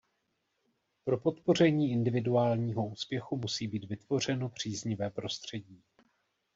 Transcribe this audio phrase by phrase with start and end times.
[1.03, 5.81] Pro podpoření individuálního úspěchu musí být vytvořeno příznivé prostředí.